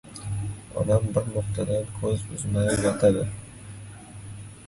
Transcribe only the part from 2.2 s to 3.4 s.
uzmay yotadi.